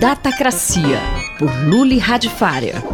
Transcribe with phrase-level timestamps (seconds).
[0.00, 1.00] Datacracia,
[1.38, 2.84] por Luli Radifária.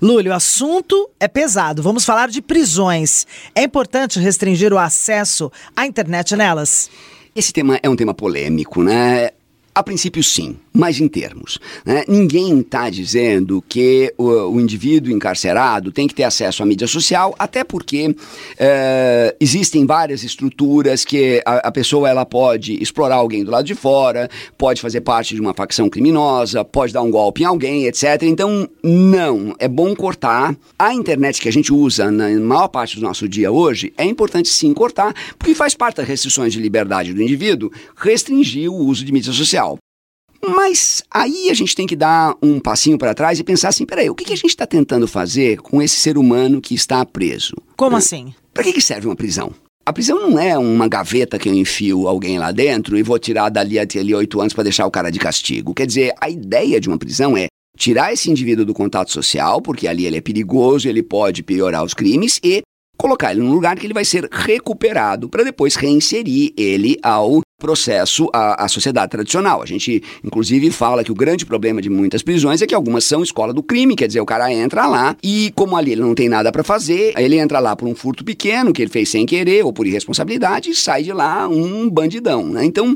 [0.00, 1.82] Lúlio, o assunto é pesado.
[1.82, 3.26] Vamos falar de prisões.
[3.54, 6.90] É importante restringir o acesso à internet nelas?
[7.34, 9.30] Esse tema é um tema polêmico, né?
[9.74, 11.60] A princípio, sim mas em termos.
[11.86, 12.02] Né?
[12.08, 17.32] Ninguém está dizendo que o, o, indivíduo encarcerado tem que ter acesso à mídia social,
[17.38, 18.14] até porque
[18.58, 23.74] é, existem várias estruturas que a, a, pessoa ela pode explorar alguém do lado de
[23.76, 28.22] fora, pode fazer parte de uma facção criminosa, pode dar um golpe em alguém, etc.
[28.22, 30.56] Então, não, é bom cortar.
[30.76, 34.48] A internet que a gente usa na maior parte do nosso dia hoje, é importante
[34.48, 39.12] sim cortar, porque faz parte das restrições de liberdade do indivíduo restringir o uso de
[39.12, 39.63] mídia social.
[40.48, 44.10] Mas aí a gente tem que dar um passinho para trás e pensar assim: peraí,
[44.10, 47.54] o que, que a gente está tentando fazer com esse ser humano que está preso?
[47.76, 48.34] Como assim?
[48.52, 49.52] Para que, que serve uma prisão?
[49.86, 53.50] A prisão não é uma gaveta que eu enfio alguém lá dentro e vou tirar
[53.50, 55.74] dali até ali oito anos para deixar o cara de castigo.
[55.74, 59.86] Quer dizer, a ideia de uma prisão é tirar esse indivíduo do contato social, porque
[59.86, 62.62] ali ele é perigoso, ele pode piorar os crimes, e
[62.96, 68.28] colocar ele num lugar que ele vai ser recuperado para depois reinserir ele ao processo
[68.32, 69.62] à, à, sociedade tradicional.
[69.62, 73.22] A gente, inclusive, fala que o grande problema de muitas prisões é que algumas são
[73.22, 76.28] escola do crime, quer dizer, o cara entra lá e, como ali ele não tem
[76.28, 79.64] nada para fazer, ele entra lá por um furto pequeno que ele fez sem querer
[79.64, 82.64] ou por irresponsabilidade e sai de lá um bandidão, né?
[82.64, 82.94] Então,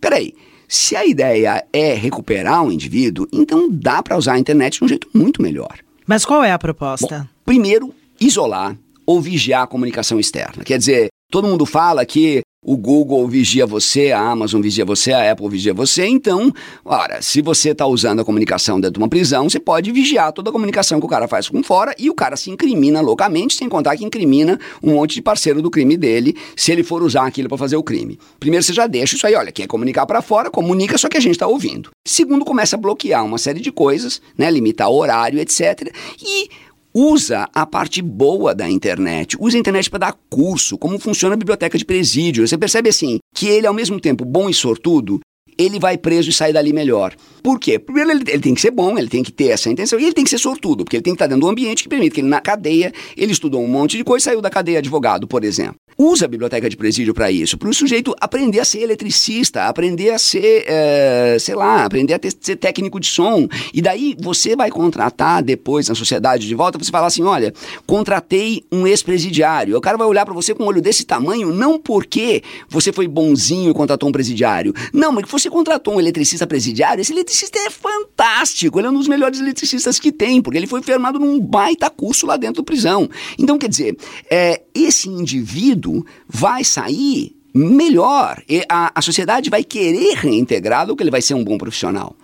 [0.00, 0.34] peraí.
[0.68, 4.88] Se a ideia é recuperar um indivíduo, então dá para usar a internet de um
[4.88, 5.78] jeito muito melhor.
[6.06, 7.18] Mas qual é a proposta?
[7.18, 8.74] Bom, primeiro, isolar
[9.06, 10.64] ou vigiar a comunicação externa.
[10.64, 15.32] Quer dizer, todo mundo fala que o Google vigia você, a Amazon vigia você, a
[15.32, 16.06] Apple vigia você.
[16.06, 16.52] Então,
[16.84, 20.50] ora, se você está usando a comunicação dentro de uma prisão, você pode vigiar toda
[20.50, 23.68] a comunicação que o cara faz com fora e o cara se incrimina loucamente, sem
[23.68, 27.48] contar que incrimina um monte de parceiro do crime dele, se ele for usar aquilo
[27.48, 28.16] para fazer o crime.
[28.38, 31.20] Primeiro, você já deixa isso aí, olha, quer comunicar para fora, comunica, só que a
[31.20, 31.90] gente está ouvindo.
[32.06, 35.92] Segundo, começa a bloquear uma série de coisas, né, limitar horário, etc.
[36.22, 36.48] E
[36.94, 41.38] usa a parte boa da internet, usa a internet para dar curso, como funciona a
[41.38, 42.46] biblioteca de presídio.
[42.46, 45.20] Você percebe assim que ele, ao mesmo tempo bom e sortudo,
[45.58, 47.14] ele vai preso e sai dali melhor.
[47.42, 47.78] Por quê?
[47.78, 50.12] Primeiro, ele, ele, tem que ser bom, ele tem que ter essa intenção, e ele
[50.12, 52.14] tem que ser sortudo, porque ele tem que estar dentro de um ambiente que permite
[52.14, 55.26] que ele, na cadeia, ele estudou um monte de coisa e saiu da cadeia advogado,
[55.26, 55.76] por exemplo.
[56.04, 60.10] Usa a biblioteca de presídio para isso, para o sujeito aprender a ser eletricista, aprender
[60.10, 63.46] a ser, é, sei lá, aprender a ter, ser técnico de som.
[63.72, 67.54] E daí você vai contratar depois na sociedade de volta, você fala assim: olha,
[67.86, 69.76] contratei um ex-presidiário.
[69.76, 73.06] O cara vai olhar para você com um olho desse tamanho, não porque você foi
[73.06, 74.74] bonzinho e contratou um presidiário.
[74.92, 78.94] Não, mas que você contratou um eletricista presidiário, esse eletricista é fantástico, ele é um
[78.94, 82.66] dos melhores eletricistas que tem, porque ele foi formado num baita curso lá dentro da
[82.66, 83.08] prisão.
[83.38, 83.96] Então, quer dizer,
[84.28, 85.91] é, esse indivíduo
[86.28, 88.42] vai sair melhor.
[88.68, 92.16] A, a sociedade vai querer reintegrá-lo, que ele vai ser um bom profissional.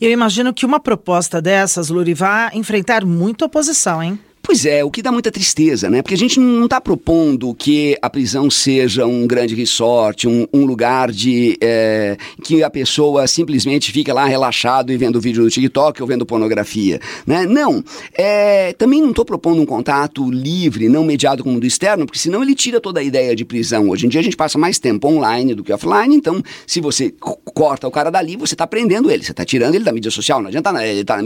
[0.00, 4.18] Eu imagino que uma proposta dessas, Luri, vai enfrentar muita oposição, hein?
[4.46, 6.02] Pois é, o que dá muita tristeza, né?
[6.02, 10.66] Porque a gente não está propondo que a prisão seja um grande resort, um, um
[10.66, 16.02] lugar de é, que a pessoa simplesmente fica lá relaxado e vendo vídeo do TikTok
[16.02, 17.46] ou vendo pornografia, né?
[17.46, 17.82] Não,
[18.12, 22.18] é, também não estou propondo um contato livre, não mediado com o mundo externo, porque
[22.18, 23.88] senão ele tira toda a ideia de prisão.
[23.88, 27.14] Hoje em dia a gente passa mais tempo online do que offline, então se você
[27.18, 30.42] corta o cara dali, você está prendendo ele, você está tirando ele da mídia social,
[30.42, 31.18] não adianta, ele está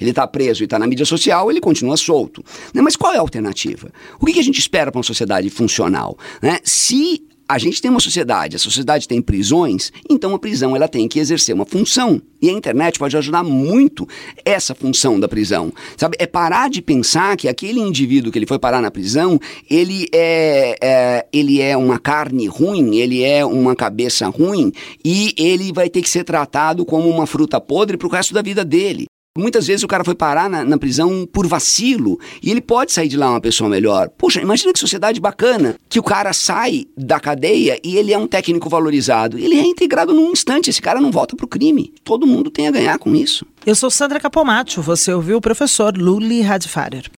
[0.00, 2.42] ele tá preso e está na mídia social, ele continua solto.
[2.72, 2.82] Né?
[2.82, 3.90] Mas qual é a alternativa?
[4.20, 6.16] O que, que a gente espera para uma sociedade funcional?
[6.42, 6.58] Né?
[6.64, 11.06] Se a gente tem uma sociedade, a sociedade tem prisões, então a prisão ela tem
[11.06, 12.20] que exercer uma função.
[12.40, 14.08] E a internet pode ajudar muito
[14.44, 15.72] essa função da prisão.
[15.96, 16.16] Sabe?
[16.18, 19.38] É parar de pensar que aquele indivíduo que ele foi parar na prisão,
[19.70, 24.72] ele é, é ele é uma carne ruim, ele é uma cabeça ruim
[25.04, 28.42] e ele vai ter que ser tratado como uma fruta podre para o resto da
[28.42, 29.06] vida dele.
[29.36, 33.08] Muitas vezes o cara foi parar na, na, prisão por vacilo e ele pode sair
[33.08, 34.08] de lá uma pessoa melhor.
[34.16, 38.28] Poxa, imagina que sociedade bacana que o cara sai da cadeia e ele é um
[38.28, 39.36] técnico valorizado.
[39.36, 41.92] Ele é integrado num instante, esse cara não volta pro crime.
[42.04, 43.44] Todo mundo tem a ganhar com isso.
[43.66, 47.10] Eu sou Sandra Capomatto, você ouviu o professor Luli Radfarer.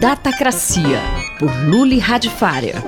[0.00, 1.02] Datacracia,
[1.38, 2.82] por Luli Radfarer.